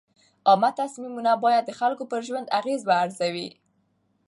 عامه 0.49 0.69
تصمیمونه 0.81 1.31
باید 1.43 1.63
د 1.65 1.71
خلکو 1.79 2.03
پر 2.11 2.21
ژوند 2.27 2.47
اغېز 2.59 2.81
وارزوي. 2.85 3.49